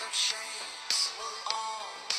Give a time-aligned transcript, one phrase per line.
[0.00, 0.64] some shame.
[1.18, 2.09] Will all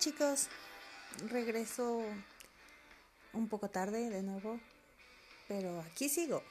[0.00, 0.48] Chicos,
[1.28, 2.00] regreso
[3.34, 4.58] un poco tarde de nuevo,
[5.46, 6.42] pero aquí sigo.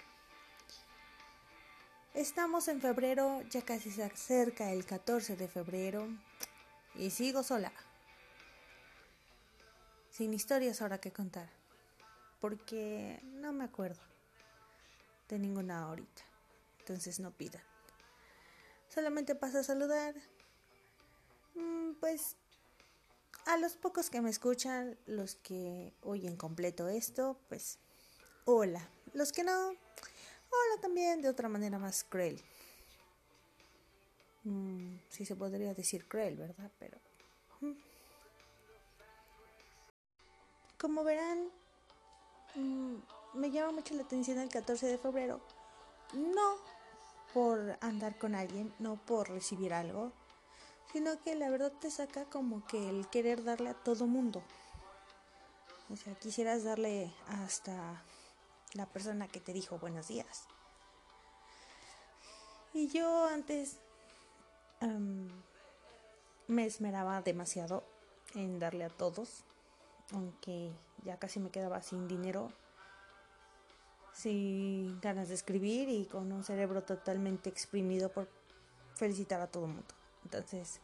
[2.14, 6.08] Estamos en febrero, ya casi se acerca el 14 de febrero
[6.94, 7.72] y sigo sola.
[10.11, 11.50] Sin historias ahora que contar,
[12.39, 14.02] porque no me acuerdo
[15.27, 16.22] de ninguna ahorita,
[16.81, 17.64] entonces no pidan.
[18.89, 20.14] Solamente pasa a saludar.
[21.55, 22.36] Mm, pues
[23.50, 27.80] a los pocos que me escuchan, los que oyen completo esto, pues
[28.45, 28.88] hola.
[29.14, 32.39] Los que no, hola también de otra manera más cruel.
[34.44, 36.72] Mm, sí se podría decir cruel, ¿verdad?
[36.77, 37.00] Pero...
[37.61, 37.73] Mm.
[40.77, 41.50] Como verán,
[43.33, 45.42] me llama mucho la atención el 14 de febrero.
[46.14, 46.58] No
[47.33, 50.14] por andar con alguien, no por recibir algo,
[50.92, 54.42] sino que la verdad te saca como que el querer darle a todo mundo.
[55.92, 58.04] O sea, quisieras darle hasta
[58.73, 60.45] la persona que te dijo buenos días.
[62.73, 63.77] Y yo antes
[66.48, 67.83] me esmeraba demasiado
[68.36, 69.44] en darle a todos,
[70.14, 70.71] aunque
[71.04, 72.52] ya casi me quedaba sin dinero
[74.14, 78.27] sin ganas de escribir y con un cerebro totalmente exprimido por
[78.95, 79.98] felicitar a todo el mundo.
[80.23, 80.80] Entonces,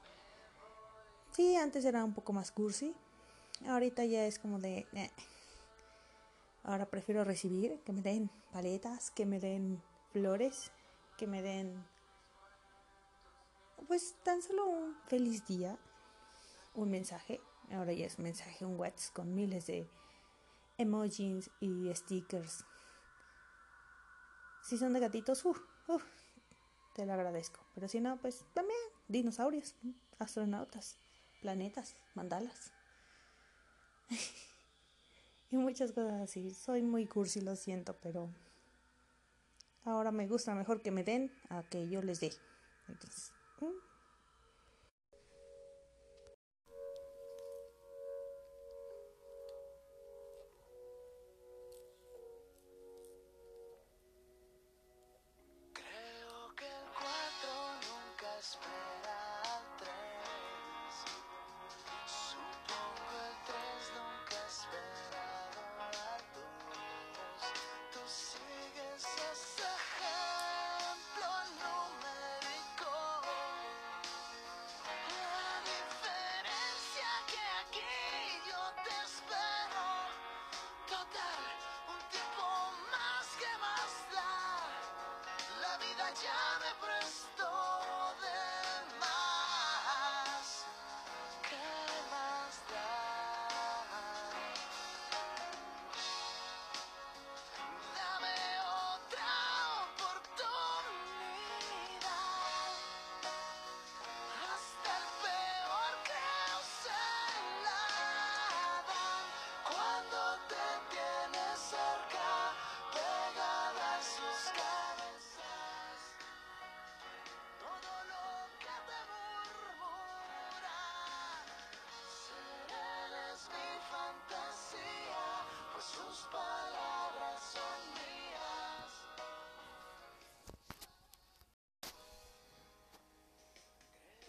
[1.31, 2.94] sí, antes era un poco más cursi.
[3.68, 4.88] Ahorita ya es como de...
[6.63, 9.81] Ahora prefiero recibir, que me den paletas, que me den
[10.12, 10.72] flores,
[11.18, 11.85] que me den...
[13.88, 15.78] Pues tan solo un feliz día,
[16.74, 17.40] un mensaje.
[17.72, 19.88] Ahora ya es un mensaje, un WhatsApp con miles de
[20.78, 22.66] emojis y stickers
[24.66, 25.56] si son de gatitos, uh,
[25.90, 26.01] uh,
[26.95, 27.59] te lo agradezco.
[27.75, 29.76] Pero si no, pues también dinosaurios,
[30.20, 30.98] astronautas,
[31.42, 32.72] planetas, mandalas.
[35.52, 36.52] y muchas cosas así.
[36.54, 38.30] Soy muy cursi, lo siento, pero
[39.84, 42.32] ahora me gusta mejor que me den a que yo les dé.
[42.88, 43.32] Entonces,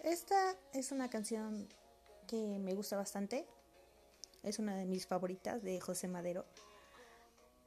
[0.07, 1.69] Esta es una canción
[2.29, 3.45] que me gusta bastante.
[4.45, 6.45] Es una de mis favoritas de José Madero.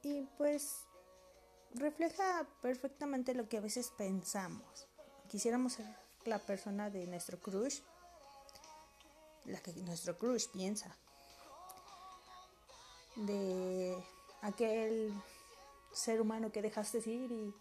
[0.02, 0.86] Y pues
[1.74, 4.88] refleja perfectamente lo que a veces pensamos.
[5.28, 5.94] Quisiéramos ser
[6.24, 7.80] la persona de nuestro crush,
[9.44, 10.96] la que nuestro crush piensa.
[13.16, 14.02] De
[14.40, 15.12] aquel
[15.92, 17.54] ser humano que dejaste ir y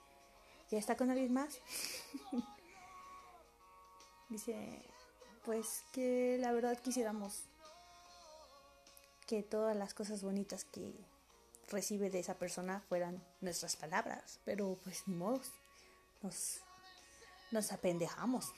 [0.71, 1.59] ya está con alguien más.
[4.29, 4.85] Dice,
[5.43, 7.45] pues que la verdad quisiéramos
[9.25, 10.93] que todas las cosas bonitas que
[11.69, 15.41] recibe de esa persona fueran nuestras palabras, pero pues ni modo,
[16.21, 16.61] nos,
[17.51, 18.53] nos apendejamos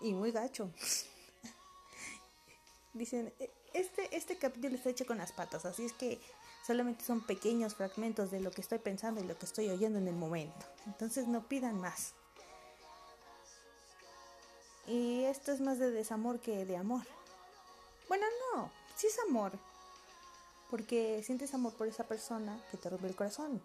[0.00, 0.70] y muy gacho.
[2.94, 6.20] Dicen, e, este, este capítulo está hecho con las patas, así es que
[6.66, 10.08] solamente son pequeños fragmentos de lo que estoy pensando y lo que estoy oyendo en
[10.08, 10.66] el momento.
[10.86, 12.14] Entonces no pidan más.
[14.92, 17.00] Y esto es más de desamor que de amor.
[18.08, 19.52] Bueno, no, sí es amor.
[20.68, 23.62] Porque sientes amor por esa persona que te rompe el corazón.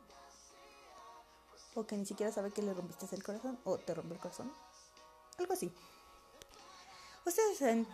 [1.75, 3.59] O que ni siquiera sabe que le rompiste el corazón.
[3.65, 4.49] O te rompe el corazón.
[5.37, 5.69] Algo así.
[7.25, 7.85] Ustedes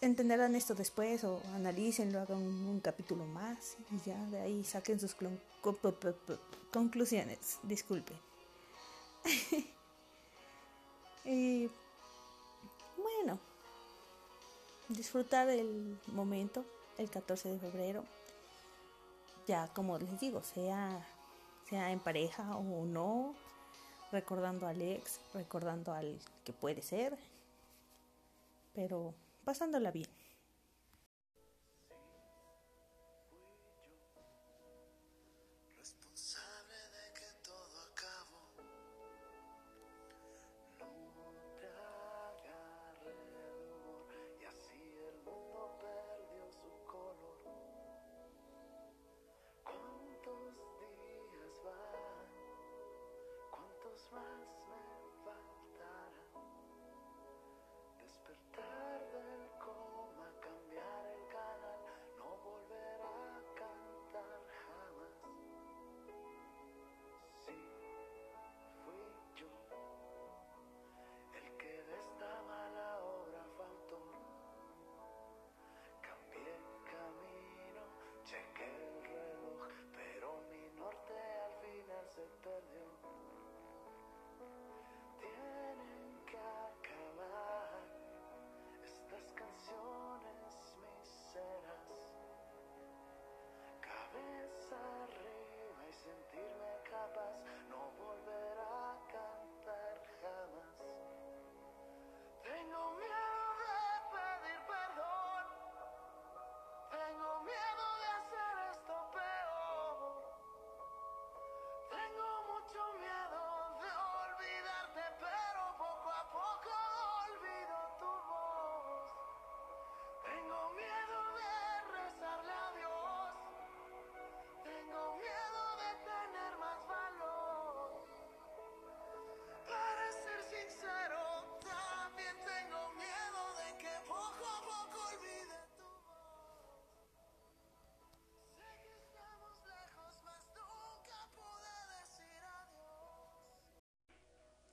[0.00, 5.14] entenderán esto después o analícenlo, hagan un, capítulo más y ya de ahí saquen sus
[6.72, 7.58] conclusiones.
[7.64, 8.14] Disculpe.
[11.26, 11.68] y
[14.98, 16.64] disfrutar el momento,
[16.98, 18.04] el 14 de febrero.
[19.46, 21.06] Ya como les digo, sea,
[21.70, 23.34] sea en pareja o no,
[24.12, 27.16] recordando al ex, recordando al que puede ser,
[28.74, 29.14] pero
[29.44, 30.17] pasándola bien.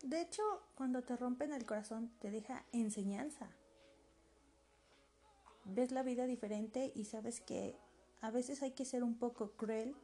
[0.05, 0.43] De hecho,
[0.75, 3.49] cuando te rompen el corazón te deja enseñanza.
[5.63, 7.75] Ves la vida diferente y sabes que
[8.21, 9.95] a veces hay que ser un poco cruel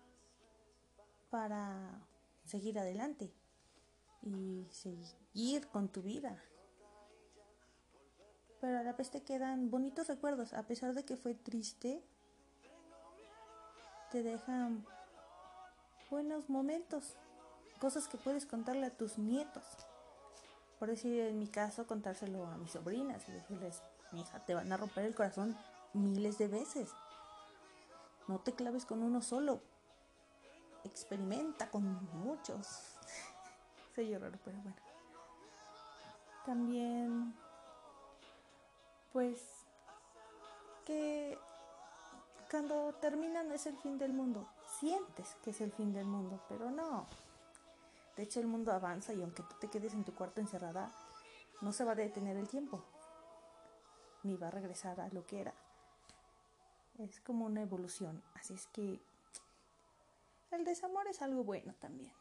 [1.29, 2.01] para
[2.45, 3.31] seguir adelante
[4.23, 6.35] y seguir con tu vida.
[8.59, 12.03] Pero a la vez te quedan bonitos recuerdos, a pesar de que fue triste,
[14.09, 14.83] te dejan
[16.09, 17.17] buenos momentos,
[17.79, 19.63] cosas que puedes contarle a tus nietos
[20.81, 23.83] por decir en mi caso, contárselo a mis sobrinas y decirles,
[24.13, 25.55] hija, te van a romper el corazón
[25.93, 26.89] miles de veces.
[28.27, 29.61] No te claves con uno solo.
[30.83, 31.83] Experimenta con
[32.23, 32.65] muchos.
[33.95, 34.77] Se raro, pero bueno.
[36.47, 37.35] También,
[39.13, 39.39] pues,
[40.83, 41.37] que
[42.49, 44.47] cuando termina no es el fin del mundo.
[44.79, 47.05] Sientes que es el fin del mundo, pero no.
[48.15, 50.91] De hecho, el mundo avanza y aunque tú te quedes en tu cuarto encerrada,
[51.61, 52.83] no se va a detener el tiempo,
[54.23, 55.53] ni va a regresar a lo que era.
[56.97, 59.01] Es como una evolución, así es que
[60.51, 62.13] el desamor es algo bueno también.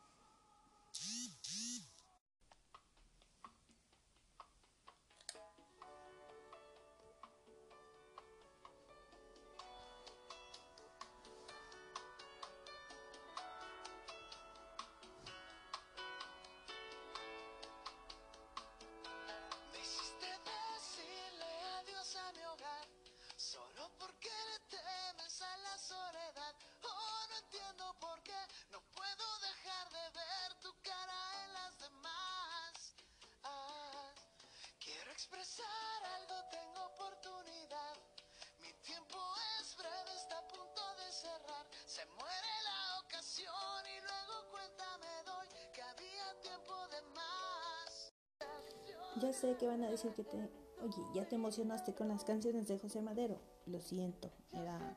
[49.17, 50.37] Ya sé que van a decir que te,
[50.83, 53.39] oye, ya te emocionaste con las canciones de José Madero.
[53.67, 54.97] Lo siento, era,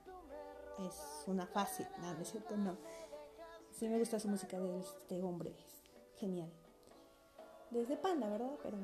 [0.80, 2.78] es una fase, no, no es cierto, no.
[3.72, 6.52] Sí me gusta su música de este hombre, es genial.
[7.72, 8.52] Desde Panda, ¿verdad?
[8.62, 8.78] Pero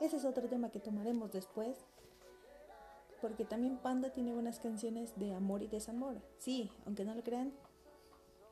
[0.00, 1.76] ese es otro tema que tomaremos después.
[3.20, 6.22] Porque también Panda tiene buenas canciones de amor y desamor.
[6.38, 7.52] Sí, aunque no lo crean,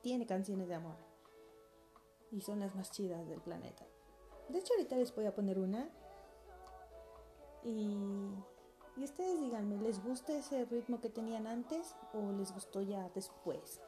[0.03, 0.97] tiene canciones de amor.
[2.31, 3.87] Y son las más chidas del planeta.
[4.49, 5.89] De hecho, ahorita les voy a poner una.
[7.65, 8.31] Y
[8.97, 13.81] Y ustedes díganme, ¿les gusta ese ritmo que tenían antes o les gustó ya después?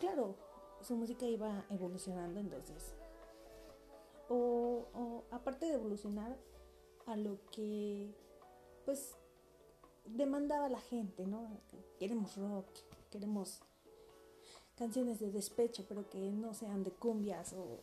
[0.00, 0.34] Claro,
[0.80, 2.94] su música iba evolucionando entonces.
[4.28, 6.36] O, o aparte de evolucionar
[7.06, 8.12] a lo que
[8.84, 9.16] pues
[10.04, 11.60] demandaba la gente, ¿no?
[12.00, 12.66] Queremos rock,
[13.10, 13.60] queremos
[14.74, 17.78] canciones de despecho, pero que no sean de cumbias o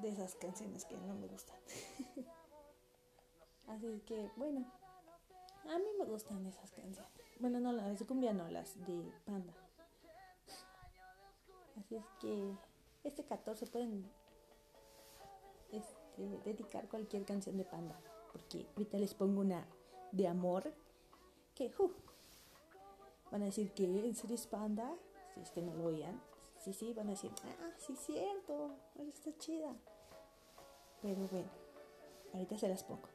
[0.00, 1.56] de esas canciones que no me gustan.
[3.68, 4.66] Así que, bueno,
[5.64, 7.10] a mí me gustan esas canciones.
[7.40, 9.54] Bueno, no las de cumbia, no, las de panda.
[11.78, 12.56] Así es que
[13.02, 14.08] este 14 pueden
[15.72, 17.98] este, dedicar cualquier canción de panda.
[18.32, 19.66] Porque ahorita les pongo una
[20.12, 20.72] de amor
[21.54, 21.90] que uh,
[23.30, 24.94] van a decir que en serio es panda.
[25.34, 26.20] Si es que no lo oían.
[26.58, 28.74] Sí, sí, van a decir, ah, sí, cierto,
[29.38, 29.74] chida.
[31.02, 31.48] Pero bueno,
[32.32, 33.08] ahorita se las pongo.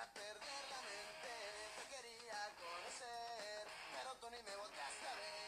[0.00, 5.39] a quería conocer, pero tú ni me volteaste a ver.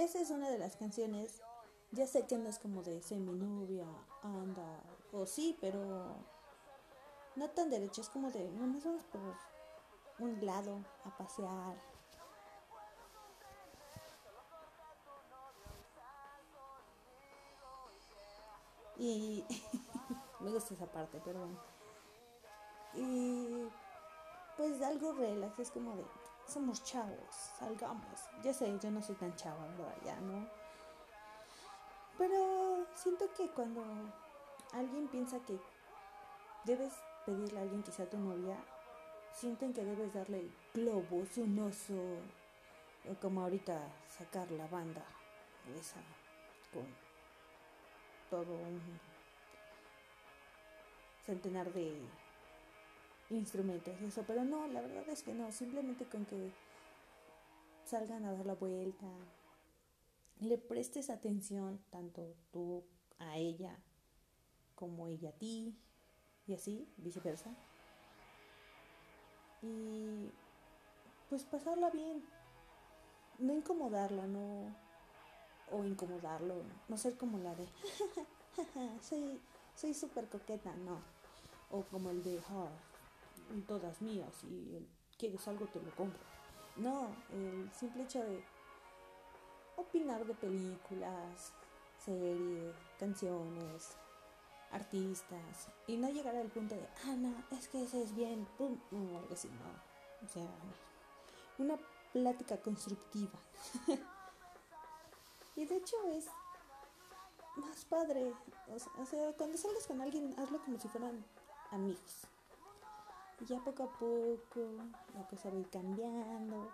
[0.00, 1.42] Esa es una de las canciones.
[1.90, 3.86] Ya sé que no es como de semi-nubia,
[4.22, 6.16] anda, o sí, pero
[7.36, 9.20] no tan derecho, es como de, no nos vamos por
[10.20, 11.76] un lado a pasear.
[18.96, 19.44] Y
[20.40, 21.60] me gusta esa parte, pero bueno.
[22.94, 23.68] Y
[24.56, 26.04] pues algo relax, es como de,
[26.50, 28.20] somos chavos, salgamos.
[28.42, 30.20] Ya sé, yo no soy tan chava, ¿verdad?
[30.20, 30.46] No.
[32.18, 33.82] Pero siento que cuando
[34.72, 35.58] alguien piensa que
[36.64, 36.92] debes
[37.24, 38.56] pedirle a alguien que sea tu novia,
[39.32, 41.94] sienten que debes darle globos, un oso,
[43.08, 45.02] o como ahorita sacar la banda
[45.78, 46.00] esa
[46.72, 46.86] con
[48.28, 48.80] todo un
[51.24, 52.00] centenar de
[53.30, 56.50] instrumentos y eso, pero no, la verdad es que no, simplemente con que
[57.84, 59.06] salgan a dar la vuelta,
[60.40, 62.82] le prestes atención tanto tú
[63.18, 63.76] a ella
[64.74, 65.76] como ella a ti
[66.46, 67.50] y así, viceversa.
[69.62, 70.30] Y
[71.28, 72.24] pues pasarla bien,
[73.38, 74.74] no incomodarla, no
[75.70, 77.68] o incomodarlo, no, ser como la de
[79.74, 81.00] soy súper coqueta, no,
[81.70, 82.68] o como el de oh,
[83.66, 84.86] todas mías y
[85.18, 86.20] quieres algo te lo compro.
[86.76, 88.42] No, el simple hecho de
[89.76, 91.52] opinar de películas,
[92.04, 93.96] series, canciones,
[94.70, 98.78] artistas y no llegar al punto de, ah, no, es que ese es bien, pum,
[98.90, 100.26] no, algo así, no.
[100.26, 100.48] O sea,
[101.58, 101.76] una
[102.12, 103.38] plática constructiva.
[105.56, 106.26] y de hecho es
[107.56, 108.32] más padre.
[108.98, 111.24] O sea, cuando salgas con alguien, hazlo como si fueran
[111.70, 112.26] amigos.
[113.40, 114.76] Y ya poco a poco
[115.14, 116.70] la cosa va a ir cambiando.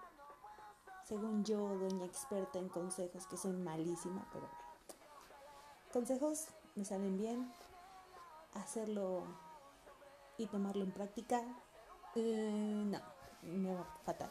[1.05, 4.49] Según yo, doña experta en consejos, que soy malísima, pero
[5.93, 7.53] consejos me salen bien.
[8.55, 9.23] Hacerlo
[10.39, 11.43] y tomarlo en práctica,
[12.15, 13.01] eh, no,
[13.43, 14.31] me va fatal.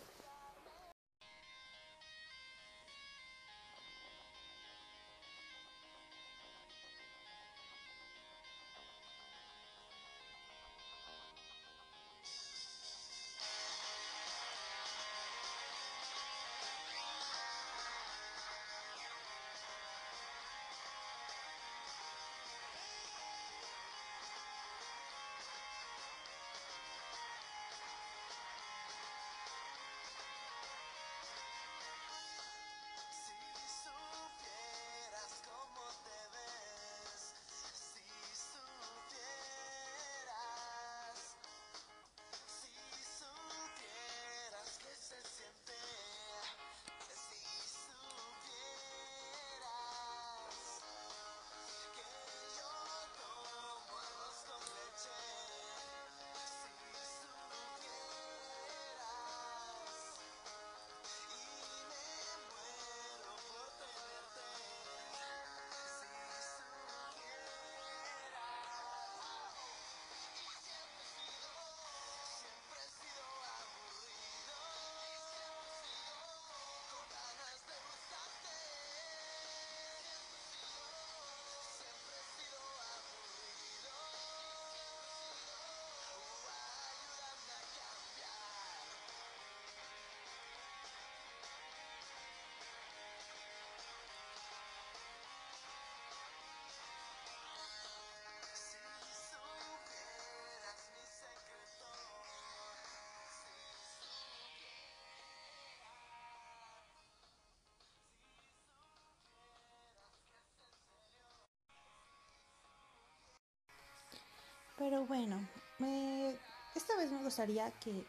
[114.77, 115.39] Pero bueno,
[115.79, 116.35] me,
[116.75, 118.05] esta vez me gustaría que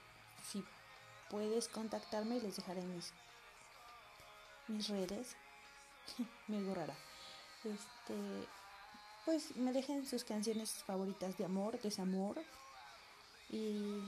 [0.50, 0.64] si
[1.31, 3.12] puedes contactarme, les dejaré mis,
[4.68, 5.37] mis redes.
[6.48, 6.94] me rara.
[7.64, 8.48] Este,
[9.24, 12.40] pues me dejen sus canciones favoritas de amor, desamor.
[13.50, 14.00] Y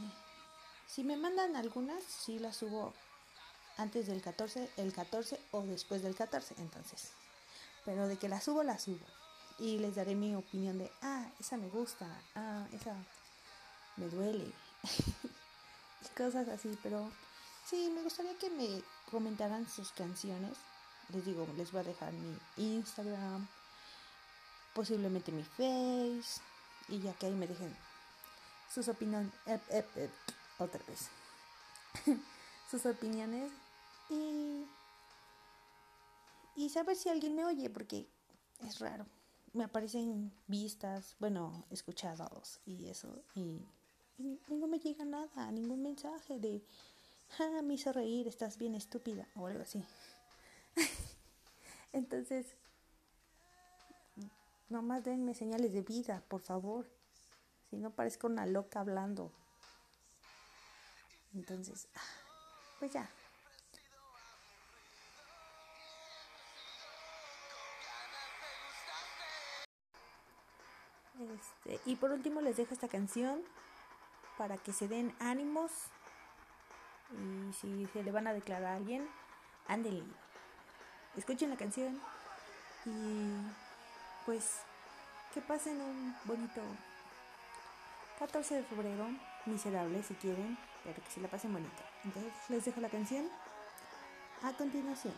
[0.86, 2.94] si me mandan algunas, sí las subo
[3.76, 7.12] antes del 14, el 14 o después del 14, entonces.
[7.84, 9.06] Pero de que las subo, las subo.
[9.58, 12.94] Y les daré mi opinión de, ah, esa me gusta, ah, esa
[13.96, 14.52] me duele.
[16.02, 17.10] y cosas así, pero
[17.68, 20.56] sí, me gustaría que me comentaran sus canciones.
[21.12, 23.48] Les digo, les voy a dejar mi Instagram,
[24.74, 26.40] posiblemente mi face
[26.88, 27.76] y ya que ahí me dejen
[28.72, 29.32] sus opiniones
[30.58, 31.08] otra vez
[32.70, 33.50] sus opiniones
[34.08, 34.64] y
[36.56, 38.06] y saber si alguien me oye porque
[38.60, 39.06] es raro
[39.58, 43.60] me aparecen vistas bueno escuchados y eso y,
[44.48, 46.64] no me llega nada ningún mensaje de
[47.38, 49.84] ah, me hizo reír estás bien estúpida o algo así
[51.92, 52.56] entonces
[54.68, 56.86] Nomás denme señales de vida, por favor.
[57.70, 59.32] Si no parezco una loca hablando.
[61.34, 62.00] Entonces, ah,
[62.78, 63.08] pues ya.
[71.34, 73.42] Este, y por último les dejo esta canción
[74.36, 75.72] para que se den ánimos
[77.12, 79.08] y si se le van a declarar a alguien,
[79.66, 80.04] ándele.
[81.16, 82.00] Escuchen la canción
[82.84, 83.32] y
[84.24, 84.60] pues
[85.32, 86.62] que pasen un bonito
[88.18, 89.06] 14 de febrero,
[89.46, 91.82] miserable si quieren, pero que se la pasen bonito.
[92.04, 93.28] Entonces les dejo la canción
[94.42, 95.14] a continuación.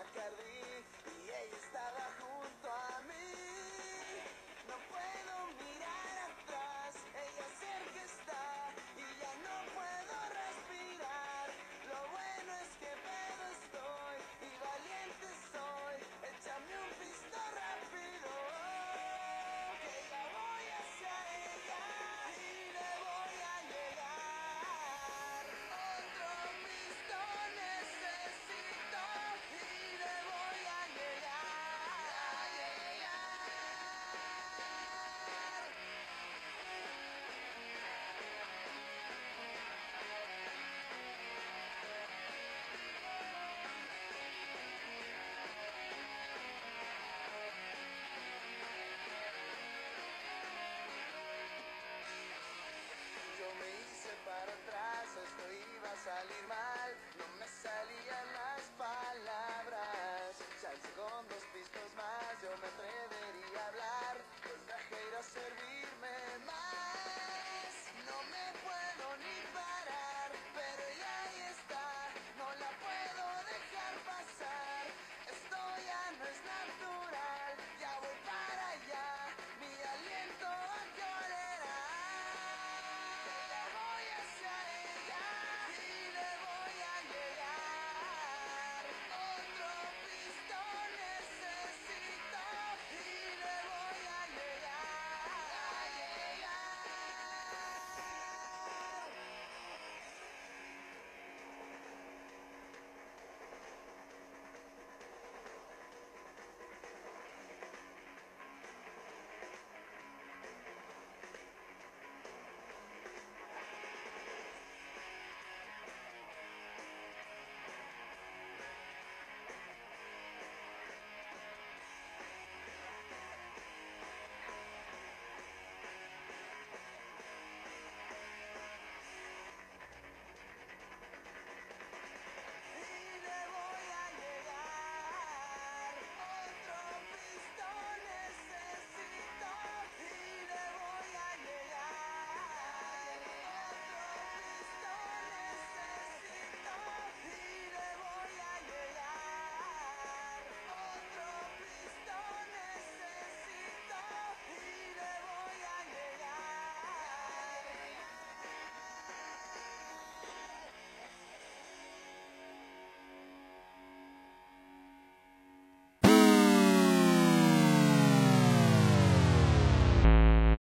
[0.00, 3.34] Y ella estaba junto a mí.
[4.68, 6.07] No puedo mirar.